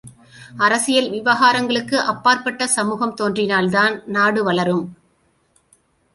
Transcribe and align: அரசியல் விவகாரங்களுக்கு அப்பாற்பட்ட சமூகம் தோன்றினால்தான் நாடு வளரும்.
அரசியல் 0.57 1.09
விவகாரங்களுக்கு 1.09 1.97
அப்பாற்பட்ட 2.13 2.67
சமூகம் 2.67 3.13
தோன்றினால்தான் 3.13 4.01
நாடு 4.07 4.43
வளரும். 4.43 4.83